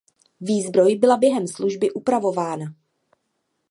Výzbroj 0.41 0.95
byla 0.95 1.17
během 1.17 1.47
služby 1.47 1.91
upravována. 1.91 2.65